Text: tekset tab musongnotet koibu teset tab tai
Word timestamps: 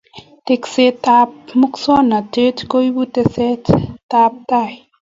tekset 0.47 0.95
tab 1.05 1.29
musongnotet 1.59 2.57
koibu 2.71 3.01
teset 3.15 3.63
tab 4.11 4.31
tai 4.49 4.71